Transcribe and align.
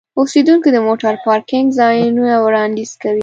اوسیدونکي 0.19 0.69
د 0.73 0.77
موټر 0.87 1.13
پارکینګ 1.25 1.67
ځایونه 1.79 2.33
وړاندیز 2.45 2.91
کوي. 3.01 3.19